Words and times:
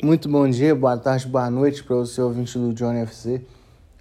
Muito 0.00 0.28
bom 0.28 0.48
dia, 0.48 0.76
boa 0.76 0.96
tarde, 0.96 1.26
boa 1.26 1.50
noite 1.50 1.82
para 1.82 1.96
o 1.96 2.06
seu 2.06 2.26
ouvinte 2.26 2.56
do 2.56 2.72
Johnny 2.72 3.00
FC. 3.00 3.42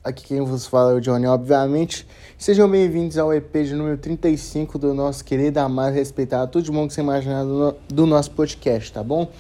Aqui 0.04 0.28
quem 0.28 0.40
vos 0.42 0.68
fala 0.68 0.92
é 0.92 0.94
o 0.94 1.02
Johnny, 1.02 1.26
obviamente. 1.26 2.08
Sejam 2.38 2.70
bem-vindos 2.70 3.18
ao 3.18 3.34
EP 3.34 3.52
de 3.64 3.74
número 3.74 3.98
35 3.98 4.78
do 4.78 4.94
nosso 4.94 5.26
querido, 5.26 5.58
amado, 5.60 5.96
respeitado, 5.96 6.52
tudo 6.52 6.66
de 6.66 6.72
bom 6.72 6.88
que 6.88 6.94
você 6.94 7.02
imaginar 7.02 7.44
do, 7.44 7.76
do 7.88 8.06
nosso 8.06 8.30
podcast, 8.30 8.94
tá 8.94 9.02
bom? 9.02 9.32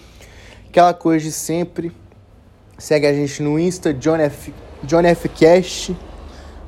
Aquela 0.67 0.95
coisa 0.95 1.25
de 1.25 1.31
sempre. 1.31 1.91
Segue 2.75 3.05
a 3.05 3.13
gente 3.13 3.43
no 3.43 3.59
Insta, 3.59 3.93
Johnny 3.93 4.23
F, 4.23 4.51
Johnny 4.81 5.09
F 5.09 5.29
Cast. 5.29 5.95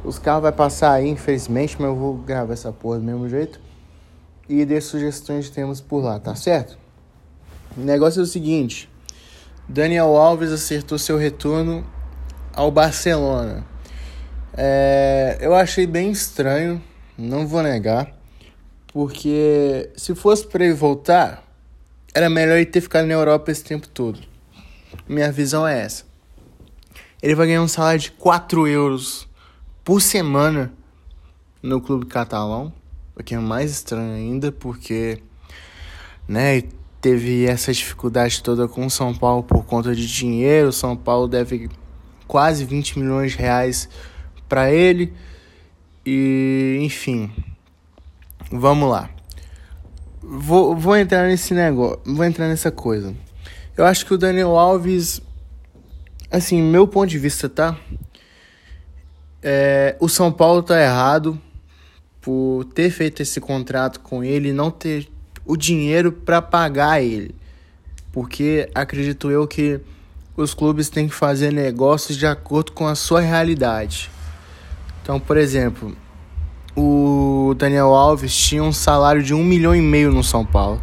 Os 0.03 0.19
carros 0.19 0.43
vai 0.43 0.51
passar 0.51 0.91
aí, 0.91 1.09
infelizmente, 1.09 1.75
mas 1.79 1.89
eu 1.89 1.95
vou 1.95 2.13
gravar 2.13 2.53
essa 2.53 2.71
porra 2.71 2.99
do 2.99 3.03
mesmo 3.05 3.27
jeito. 3.27 3.59
E 4.47 4.63
dê 4.65 4.79
sugestões 4.81 5.45
de 5.45 5.51
temas 5.51 5.81
por 5.81 6.03
lá, 6.03 6.19
tá 6.19 6.35
certo? 6.35 6.77
O 7.75 7.81
negócio 7.81 8.19
é 8.19 8.23
o 8.23 8.27
seguinte. 8.27 8.87
Daniel 9.69 10.17
Alves 10.17 10.51
acertou 10.51 10.97
seu 10.97 11.15
retorno 11.15 11.85
ao 12.51 12.71
Barcelona. 12.71 13.63
É, 14.57 15.37
eu 15.39 15.53
achei 15.53 15.85
bem 15.85 16.09
estranho, 16.09 16.81
não 17.15 17.47
vou 17.47 17.61
negar, 17.61 18.11
porque 18.87 19.91
se 19.95 20.15
fosse 20.15 20.47
para 20.47 20.65
ele 20.65 20.73
voltar, 20.73 21.43
era 22.15 22.31
melhor 22.31 22.55
ele 22.55 22.65
ter 22.65 22.81
ficado 22.81 23.05
na 23.05 23.13
Europa 23.13 23.51
esse 23.51 23.63
tempo 23.63 23.87
todo. 23.87 24.19
Minha 25.07 25.31
visão 25.31 25.67
é 25.67 25.81
essa. 25.81 26.03
Ele 27.21 27.35
vai 27.35 27.45
ganhar 27.45 27.61
um 27.61 27.67
salário 27.67 27.99
de 27.99 28.09
4 28.13 28.67
euros 28.67 29.29
por 29.83 30.01
semana 30.01 30.73
no 31.61 31.79
clube 31.79 32.07
catalão, 32.07 32.73
o 33.15 33.21
que 33.21 33.35
é 33.35 33.37
mais 33.37 33.69
estranho 33.69 34.15
ainda, 34.15 34.51
porque 34.51 35.21
né, 36.27 36.63
teve 37.01 37.45
essa 37.45 37.71
dificuldade 37.71 38.43
toda 38.43 38.67
com 38.67 38.85
o 38.85 38.89
São 38.89 39.13
Paulo 39.13 39.43
por 39.43 39.65
conta 39.65 39.95
de 39.95 40.07
dinheiro. 40.07 40.69
O 40.69 40.73
São 40.73 40.95
Paulo 40.95 41.27
deve 41.27 41.69
quase 42.27 42.65
20 42.65 42.99
milhões 42.99 43.31
de 43.31 43.37
reais 43.37 43.89
para 44.47 44.71
ele. 44.71 45.13
E, 46.05 46.79
enfim, 46.81 47.31
vamos 48.51 48.89
lá. 48.89 49.09
Vou, 50.21 50.75
vou 50.75 50.95
entrar 50.95 51.27
nesse 51.27 51.53
negócio, 51.53 51.99
vou 52.05 52.25
entrar 52.25 52.47
nessa 52.47 52.71
coisa. 52.71 53.15
Eu 53.75 53.85
acho 53.85 54.05
que 54.05 54.13
o 54.13 54.17
Daniel 54.17 54.57
Alves, 54.57 55.21
assim, 56.29 56.61
meu 56.61 56.87
ponto 56.87 57.09
de 57.09 57.17
vista, 57.17 57.47
tá? 57.47 57.77
É, 59.41 59.95
o 59.99 60.09
São 60.09 60.31
Paulo 60.31 60.61
tá 60.61 60.79
errado 60.79 61.39
por 62.19 62.65
ter 62.65 62.89
feito 62.91 63.21
esse 63.21 63.39
contrato 63.39 64.01
com 64.01 64.23
ele 64.23 64.51
não 64.51 64.69
ter 64.69 65.09
o 65.49 65.57
dinheiro 65.57 66.11
para 66.11 66.43
pagar 66.43 67.01
ele. 67.01 67.33
Porque 68.11 68.69
acredito 68.75 69.31
eu 69.31 69.47
que 69.47 69.79
os 70.37 70.53
clubes 70.53 70.89
têm 70.89 71.07
que 71.07 71.15
fazer 71.15 71.51
negócios 71.51 72.15
de 72.15 72.27
acordo 72.27 72.71
com 72.71 72.85
a 72.85 72.93
sua 72.93 73.19
realidade. 73.19 74.11
Então, 75.01 75.19
por 75.19 75.37
exemplo, 75.37 75.97
o 76.75 77.55
Daniel 77.57 77.95
Alves 77.95 78.31
tinha 78.37 78.61
um 78.61 78.71
salário 78.71 79.23
de 79.23 79.33
um 79.33 79.43
milhão 79.43 79.75
e 79.75 79.81
meio 79.81 80.11
no 80.11 80.23
São 80.23 80.45
Paulo. 80.45 80.79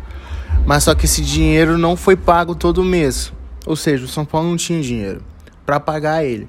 Mas 0.66 0.82
só 0.82 0.96
que 0.96 1.04
esse 1.04 1.22
dinheiro 1.22 1.78
não 1.78 1.96
foi 1.96 2.16
pago 2.16 2.52
todo 2.52 2.82
mês. 2.82 3.32
Ou 3.64 3.76
seja, 3.76 4.04
o 4.04 4.08
São 4.08 4.24
Paulo 4.24 4.48
não 4.48 4.56
tinha 4.56 4.82
dinheiro 4.82 5.22
para 5.64 5.78
pagar 5.78 6.24
ele. 6.24 6.48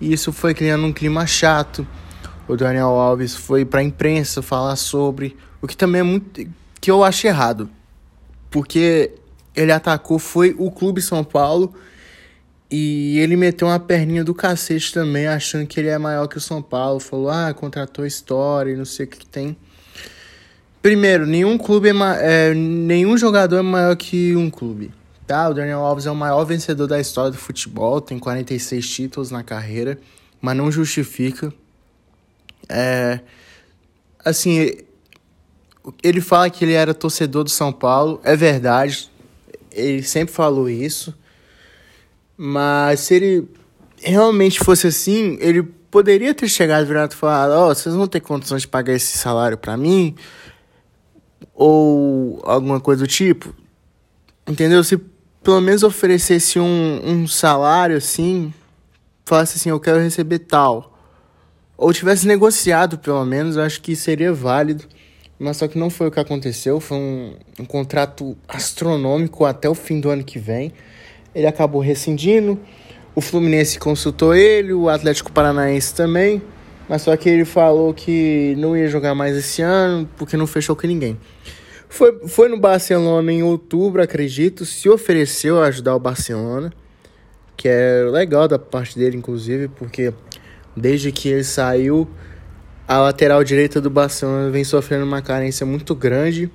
E 0.00 0.10
isso 0.10 0.32
foi 0.32 0.54
criando 0.54 0.86
um 0.86 0.92
clima 0.92 1.26
chato. 1.26 1.86
O 2.48 2.56
Daniel 2.56 2.98
Alves 2.98 3.34
foi 3.34 3.62
para 3.66 3.80
a 3.80 3.84
imprensa 3.84 4.40
falar 4.40 4.76
sobre, 4.76 5.36
o 5.60 5.66
que 5.66 5.76
também 5.76 6.00
é 6.00 6.02
muito 6.02 6.30
que 6.86 6.90
eu 6.92 7.02
acho 7.02 7.26
errado. 7.26 7.68
Porque 8.48 9.10
ele 9.56 9.72
atacou 9.72 10.20
foi 10.20 10.54
o 10.56 10.70
Clube 10.70 11.02
São 11.02 11.24
Paulo 11.24 11.74
e 12.70 13.18
ele 13.18 13.34
meteu 13.34 13.66
uma 13.66 13.80
perninha 13.80 14.22
do 14.22 14.32
cacete 14.32 14.94
também, 14.94 15.26
achando 15.26 15.66
que 15.66 15.80
ele 15.80 15.88
é 15.88 15.98
maior 15.98 16.28
que 16.28 16.36
o 16.36 16.40
São 16.40 16.62
Paulo. 16.62 17.00
Falou, 17.00 17.28
ah, 17.28 17.52
contratou 17.52 18.06
história 18.06 18.70
e 18.70 18.76
não 18.76 18.84
sei 18.84 19.04
o 19.04 19.08
que, 19.08 19.18
que 19.18 19.26
tem. 19.26 19.56
Primeiro, 20.80 21.26
nenhum 21.26 21.58
clube 21.58 21.88
é, 21.88 21.92
é, 22.20 22.54
nenhum 22.54 23.18
jogador 23.18 23.56
é 23.56 23.62
maior 23.62 23.96
que 23.96 24.36
um 24.36 24.48
clube. 24.48 24.92
Tá? 25.26 25.48
O 25.48 25.54
Daniel 25.54 25.80
Alves 25.80 26.06
é 26.06 26.10
o 26.12 26.14
maior 26.14 26.44
vencedor 26.44 26.86
da 26.86 27.00
história 27.00 27.32
do 27.32 27.36
futebol, 27.36 28.00
tem 28.00 28.16
46 28.16 28.88
títulos 28.88 29.32
na 29.32 29.42
carreira, 29.42 29.98
mas 30.40 30.56
não 30.56 30.70
justifica. 30.70 31.52
É, 32.68 33.18
assim, 34.24 34.85
ele 36.02 36.20
fala 36.20 36.50
que 36.50 36.64
ele 36.64 36.72
era 36.72 36.94
torcedor 36.94 37.44
do 37.44 37.50
São 37.50 37.72
Paulo, 37.72 38.20
é 38.24 38.34
verdade, 38.36 39.10
ele 39.72 40.02
sempre 40.02 40.34
falou 40.34 40.68
isso. 40.68 41.14
Mas 42.36 43.00
se 43.00 43.14
ele 43.14 43.48
realmente 44.02 44.60
fosse 44.60 44.86
assim, 44.86 45.38
ele 45.40 45.62
poderia 45.90 46.34
ter 46.34 46.48
chegado 46.48 46.86
virado 46.86 47.12
e 47.12 47.16
falado: 47.16 47.52
Ó, 47.52 47.70
oh, 47.70 47.74
vocês 47.74 47.94
vão 47.94 48.06
ter 48.06 48.20
condições 48.20 48.62
de 48.62 48.68
pagar 48.68 48.92
esse 48.92 49.16
salário 49.16 49.56
para 49.56 49.76
mim? 49.76 50.14
Ou 51.54 52.40
alguma 52.44 52.80
coisa 52.80 53.04
do 53.04 53.08
tipo. 53.08 53.54
Entendeu? 54.46 54.84
Se 54.84 54.98
pelo 55.42 55.60
menos 55.60 55.82
oferecesse 55.82 56.58
um, 56.58 57.00
um 57.04 57.26
salário 57.26 57.96
assim, 57.96 58.52
falasse 59.24 59.56
assim: 59.56 59.70
eu 59.70 59.80
quero 59.80 59.98
receber 59.98 60.40
tal. 60.40 60.92
Ou 61.78 61.92
tivesse 61.92 62.26
negociado, 62.26 62.98
pelo 62.98 63.24
menos, 63.24 63.56
eu 63.56 63.62
acho 63.62 63.80
que 63.82 63.94
seria 63.94 64.32
válido. 64.32 64.84
Mas 65.38 65.58
só 65.58 65.68
que 65.68 65.78
não 65.78 65.90
foi 65.90 66.08
o 66.08 66.10
que 66.10 66.18
aconteceu. 66.18 66.80
Foi 66.80 66.96
um, 66.96 67.34
um 67.60 67.64
contrato 67.64 68.36
astronômico 68.48 69.44
até 69.44 69.68
o 69.68 69.74
fim 69.74 70.00
do 70.00 70.08
ano 70.08 70.24
que 70.24 70.38
vem. 70.38 70.72
Ele 71.34 71.46
acabou 71.46 71.80
rescindindo. 71.80 72.58
O 73.14 73.20
Fluminense 73.20 73.78
consultou 73.78 74.34
ele, 74.34 74.72
o 74.72 74.88
Atlético 74.88 75.30
Paranaense 75.30 75.94
também. 75.94 76.42
Mas 76.88 77.02
só 77.02 77.16
que 77.16 77.28
ele 77.28 77.44
falou 77.44 77.92
que 77.92 78.54
não 78.58 78.76
ia 78.76 78.88
jogar 78.88 79.14
mais 79.14 79.36
esse 79.36 79.60
ano 79.60 80.08
porque 80.16 80.36
não 80.36 80.46
fechou 80.46 80.74
com 80.74 80.86
ninguém. 80.86 81.18
Foi, 81.88 82.26
foi 82.26 82.48
no 82.48 82.58
Barcelona 82.58 83.32
em 83.32 83.42
outubro, 83.42 84.02
acredito. 84.02 84.64
Se 84.64 84.88
ofereceu 84.88 85.62
a 85.62 85.66
ajudar 85.66 85.94
o 85.96 86.00
Barcelona. 86.00 86.72
Que 87.56 87.68
é 87.68 88.06
legal 88.10 88.46
da 88.46 88.58
parte 88.58 88.98
dele, 88.98 89.16
inclusive, 89.16 89.68
porque 89.68 90.12
desde 90.76 91.10
que 91.10 91.28
ele 91.28 91.44
saiu 91.44 92.06
a 92.86 92.98
lateral 92.98 93.42
direita 93.42 93.80
do 93.80 93.90
Barcelona 93.90 94.50
vem 94.50 94.62
sofrendo 94.62 95.04
uma 95.04 95.20
carência 95.20 95.66
muito 95.66 95.94
grande. 95.94 96.50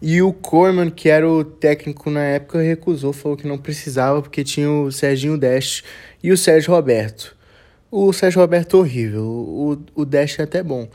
E 0.00 0.22
o 0.22 0.32
Corman, 0.32 0.90
que 0.90 1.08
era 1.08 1.28
o 1.28 1.42
técnico 1.42 2.08
na 2.08 2.22
época, 2.22 2.60
recusou, 2.60 3.12
falou 3.12 3.36
que 3.36 3.48
não 3.48 3.58
precisava 3.58 4.22
porque 4.22 4.44
tinha 4.44 4.70
o 4.70 4.92
Serginho 4.92 5.36
Deste 5.36 5.84
e 6.22 6.30
o 6.30 6.36
Sérgio 6.36 6.72
Roberto. 6.72 7.36
O 7.90 8.12
Sérgio 8.12 8.40
Roberto 8.40 8.76
é 8.76 8.80
horrível, 8.80 9.24
o, 9.24 9.78
o 9.94 10.04
Deste 10.04 10.40
é 10.40 10.44
até 10.44 10.62
bom. 10.62 10.88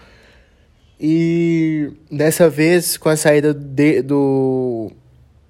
E 0.98 1.92
dessa 2.10 2.50
vez, 2.50 2.96
com 2.96 3.10
a 3.10 3.18
saída 3.18 3.54
de, 3.54 4.02
do 4.02 4.90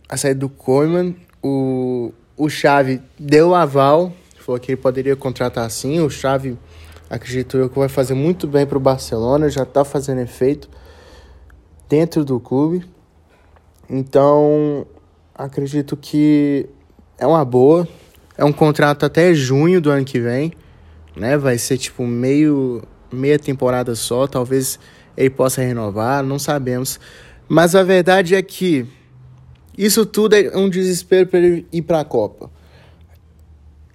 a 0.10 0.18
saída 0.18 0.40
do 0.40 0.50
Corman, 0.50 1.16
o, 1.44 2.12
o 2.36 2.50
Xavi 2.50 3.02
deu 3.20 3.54
aval, 3.54 4.12
falou 4.40 4.60
que 4.60 4.72
ele 4.72 4.82
poderia 4.82 5.16
contratar 5.16 5.66
assim, 5.66 6.00
o 6.00 6.10
Xavi 6.10 6.58
acredito 7.14 7.58
eu 7.58 7.70
que 7.70 7.78
vai 7.78 7.88
fazer 7.88 8.16
muito 8.16 8.48
bem 8.48 8.66
para 8.66 8.78
o 8.78 8.82
Barcelona, 8.82 9.48
já 9.48 9.62
está 9.62 9.86
fazendo 9.86 10.20
efeito 10.20 10.68
dentro 11.88 12.26
do 12.26 12.40
clube. 12.40 12.84
Então, 13.88 14.88
acredito 15.36 15.96
que 15.96 16.68
é 17.20 17.28
uma 17.28 17.46
boa. 17.46 17.88
É 18.36 18.44
um 18.44 18.52
contrato 18.52 19.06
até 19.06 19.32
junho 19.32 19.80
do 19.80 19.92
ano 19.92 20.04
que 20.04 20.20
vem, 20.20 20.54
né? 21.16 21.38
Vai 21.38 21.60
ser 21.60 21.78
tipo 21.78 22.04
meio 22.04 22.82
meia 23.12 23.38
temporada 23.38 23.94
só, 23.94 24.26
talvez 24.26 24.80
ele 25.16 25.30
possa 25.30 25.62
renovar, 25.62 26.24
não 26.24 26.40
sabemos. 26.40 27.00
Mas 27.48 27.76
a 27.76 27.84
verdade 27.84 28.34
é 28.34 28.42
que 28.42 28.88
isso 29.78 30.04
tudo 30.04 30.36
é 30.36 30.58
um 30.58 30.68
desespero 30.68 31.28
para 31.28 31.38
ele 31.38 31.68
ir 31.72 31.84
para 31.84 32.00
a 32.00 32.06
Copa. 32.06 32.50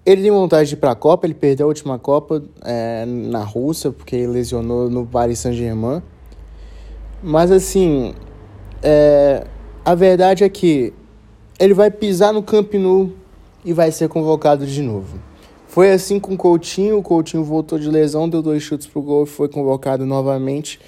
Ele 0.08 0.22
tem 0.22 0.31
vontade 0.31 0.70
de 0.70 0.75
ir 0.75 0.78
para 0.78 0.93
a 0.93 0.94
Copa, 0.94 1.26
ele 1.26 1.34
perdeu 1.34 1.66
a 1.66 1.69
última 1.69 1.99
Copa 1.99 2.43
é, 2.64 3.05
na 3.05 3.44
Rússia, 3.44 3.93
porque 3.93 4.26
lesionou 4.26 4.88
no 4.88 5.05
Paris 5.05 5.38
Saint-Germain. 5.38 6.02
Mas 7.22 7.52
assim, 7.52 8.14
é, 8.82 9.46
a 9.84 9.94
verdade 9.94 10.44
é 10.44 10.49
que 10.49 10.94
ele 11.60 11.75
vai 11.75 11.90
pisar 11.90 12.32
no 12.32 12.43
Camp 12.43 12.72
Nou 12.72 13.12
e 13.62 13.75
vai 13.75 13.93
ser 13.93 14.08
convocado 14.08 14.66
de 14.66 14.81
novo. 14.81 15.19
Foi 15.66 15.93
assim 15.93 16.19
com 16.19 16.32
o 16.32 16.38
Coutinho, 16.38 16.96
o 16.96 17.02
Coutinho 17.02 17.44
voltou 17.44 17.78
de 17.78 17.90
lesão, 17.90 18.31
deu 18.31 18.40
dois 18.40 18.62
chutes 18.62 18.87
pro 18.87 19.02
gol 19.02 19.25
e 19.25 19.26
foi 19.26 19.46
convocado 19.46 20.06
novamente 20.06 20.81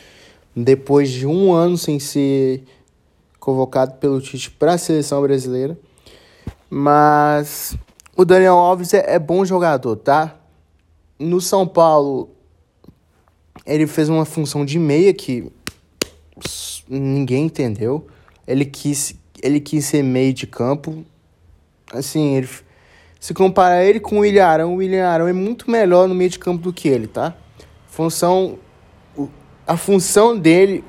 depois 0.57 1.11
de 1.11 1.27
um 1.27 1.53
ano 1.53 1.77
sem 1.77 2.01
ser 2.01 2.65
convocado 3.39 3.97
pelo 3.97 4.19
Tite 4.19 4.51
para 4.51 4.73
a 4.73 4.79
seleção 4.79 5.21
brasileira. 5.21 5.79
Mas 6.71 7.77
o 8.17 8.25
Daniel 8.25 8.55
Alves 8.55 8.93
é, 8.95 9.15
é 9.15 9.19
bom 9.19 9.45
jogador, 9.45 9.97
tá? 9.97 10.37
No 11.19 11.41
São 11.41 11.67
Paulo, 11.67 12.31
ele 13.67 13.87
fez 13.87 14.09
uma 14.09 14.25
função 14.25 14.65
de 14.65 14.79
meia 14.79 15.13
que 15.13 15.51
ninguém 16.89 17.47
entendeu. 17.47 18.07
Ele 18.47 18.65
quis, 18.65 19.15
ele 19.43 19.61
quis 19.61 19.85
ser 19.85 20.03
meio 20.03 20.33
de 20.33 20.47
campo. 20.47 21.05
Assim, 21.93 22.37
ele 22.37 22.49
Se 23.19 23.35
comparar 23.35 23.85
ele 23.85 24.01
com 24.01 24.17
o 24.17 24.21
William 24.21 24.47
Arão, 24.47 24.75
o 24.75 24.77
William 24.77 25.07
Arão 25.07 25.29
é 25.29 25.33
muito 25.33 25.71
melhor 25.71 26.09
no 26.09 26.15
meio 26.15 26.31
de 26.31 26.39
campo 26.39 26.63
do 26.63 26.73
que 26.73 26.89
ele, 26.89 27.07
tá? 27.07 27.35
Função 27.89 28.59
a 29.71 29.77
função 29.77 30.37
dele 30.37 30.83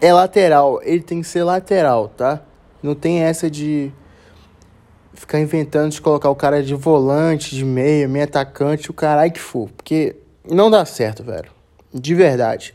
é 0.00 0.10
lateral, 0.10 0.80
ele 0.82 1.02
tem 1.02 1.20
que 1.20 1.26
ser 1.26 1.44
lateral, 1.44 2.08
tá? 2.08 2.42
Não 2.82 2.94
tem 2.94 3.20
essa 3.20 3.50
de 3.50 3.92
ficar 5.14 5.40
inventando 5.40 5.92
de 5.92 6.00
colocar 6.00 6.30
o 6.30 6.34
cara 6.34 6.62
de 6.62 6.74
volante, 6.74 7.54
de 7.54 7.64
meia, 7.64 8.08
meio 8.08 8.24
atacante, 8.24 8.90
o 8.90 8.94
caralho 8.94 9.32
que 9.32 9.40
for, 9.40 9.68
porque 9.76 10.16
não 10.48 10.70
dá 10.70 10.84
certo, 10.84 11.22
velho. 11.22 11.50
De 11.92 12.14
verdade. 12.14 12.72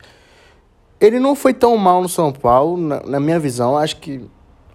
Ele 1.00 1.18
não 1.18 1.34
foi 1.34 1.52
tão 1.54 1.76
mal 1.76 2.02
no 2.02 2.08
São 2.08 2.32
Paulo, 2.32 2.76
na, 2.76 3.00
na 3.00 3.20
minha 3.20 3.38
visão, 3.38 3.76
acho 3.76 3.96
que 3.96 4.20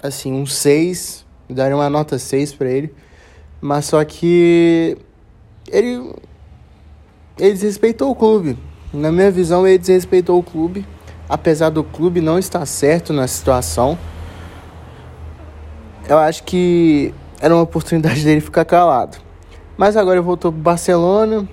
assim, 0.01 0.33
um 0.33 0.45
6, 0.45 1.25
daria 1.50 1.75
uma 1.75 1.89
nota 1.89 2.19
6 2.19 2.54
para 2.54 2.69
ele. 2.69 2.94
Mas 3.62 3.86
só 3.86 4.04
que 4.04 4.98
ele 5.71 6.13
ele 7.38 7.54
desrespeitou 7.54 8.12
o 8.12 8.15
clube. 8.15 8.57
Na 8.94 9.12
minha 9.12 9.31
visão, 9.31 9.65
ele 9.68 9.77
desrespeitou 9.77 10.38
o 10.38 10.44
clube, 10.44 10.86
apesar 11.27 11.69
do 11.69 11.83
clube 11.83 12.21
não 12.21 12.38
estar 12.38 12.65
certo 12.65 13.12
na 13.12 13.27
situação. 13.27 13.98
Eu 16.07 16.18
acho 16.19 16.44
que 16.44 17.13
era 17.44 17.54
uma 17.54 17.62
oportunidade 17.62 18.24
dele 18.24 18.42
ficar 18.42 18.66
calado. 18.66 19.18
Mas 19.78 19.98
agora 19.98 20.18
ele 20.18 20.25
voltou 20.25 20.51
pro 20.51 20.62
Barcelona. 20.62 21.48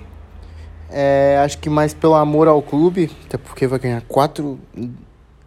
É, 0.89 1.39
acho 1.43 1.57
que 1.59 1.69
mais 1.69 1.93
pelo 1.93 2.15
amor 2.15 2.47
ao 2.47 2.61
clube, 2.61 3.11
até 3.25 3.37
porque 3.37 3.67
vai 3.67 3.79
ganhar 3.79 4.01
4 4.01 4.59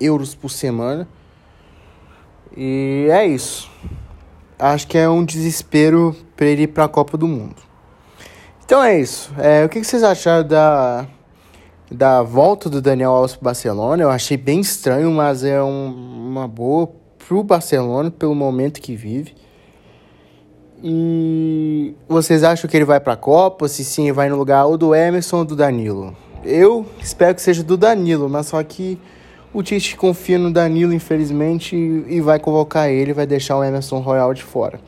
euros 0.00 0.34
por 0.34 0.50
semana. 0.50 1.08
E 2.56 3.08
é 3.10 3.26
isso 3.26 3.70
acho 4.58 4.86
que 4.86 4.96
é 4.96 5.08
um 5.08 5.24
desespero 5.24 6.16
para 6.36 6.46
ele 6.46 6.62
ir 6.62 6.68
para 6.68 6.84
a 6.84 6.88
Copa 6.88 7.16
do 7.16 7.26
Mundo. 7.26 7.56
Então 8.64 8.82
é 8.82 8.98
isso. 8.98 9.32
É, 9.38 9.64
o 9.64 9.68
que, 9.68 9.82
vocês 9.82 10.02
acharam 10.02 10.46
da, 10.46 11.06
da 11.90 12.22
volta 12.22 12.70
do 12.70 12.80
Daniel 12.80 13.10
Alves 13.10 13.36
para 13.36 13.44
Barcelona? 13.46 14.02
Eu 14.02 14.10
achei 14.10 14.36
bem 14.36 14.60
estranho, 14.60 15.10
mas 15.10 15.44
é 15.44 15.62
um, 15.62 16.28
uma 16.28 16.48
boa 16.48 16.90
para 17.18 17.36
o 17.36 17.42
Barcelona 17.42 18.10
pelo 18.10 18.34
momento 18.34 18.80
que 18.80 18.96
vive. 18.96 19.34
E 20.86 21.94
vocês 22.06 22.44
acham 22.44 22.68
que 22.68 22.76
ele 22.76 22.84
vai 22.84 23.00
para 23.00 23.14
a 23.14 23.16
Copa? 23.16 23.66
Se 23.68 23.82
sim, 23.82 24.12
vai 24.12 24.28
no 24.28 24.36
lugar 24.36 24.66
ou 24.66 24.76
do 24.76 24.94
Emerson 24.94 25.38
ou 25.38 25.44
do 25.46 25.56
Danilo? 25.56 26.14
Eu 26.44 26.84
espero 27.00 27.34
que 27.34 27.40
seja 27.40 27.62
do 27.62 27.74
Danilo, 27.74 28.28
mas 28.28 28.48
só 28.48 28.62
que 28.62 29.00
o 29.50 29.62
Tite 29.62 29.96
confia 29.96 30.38
no 30.38 30.52
Danilo, 30.52 30.92
infelizmente, 30.92 31.74
e 31.74 32.20
vai 32.20 32.38
convocar 32.38 32.90
ele, 32.90 33.14
vai 33.14 33.26
deixar 33.26 33.56
o 33.56 33.64
Emerson 33.64 34.00
Royal 34.00 34.34
de 34.34 34.42
fora. 34.42 34.78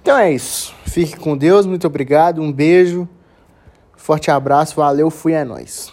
Então 0.00 0.16
é 0.16 0.32
isso. 0.32 0.74
Fique 0.86 1.18
com 1.18 1.36
Deus, 1.36 1.66
muito 1.66 1.86
obrigado, 1.86 2.40
um 2.40 2.50
beijo, 2.50 3.06
forte 3.96 4.30
abraço, 4.30 4.76
valeu, 4.76 5.10
fui, 5.10 5.34
é 5.34 5.44
nóis. 5.44 5.92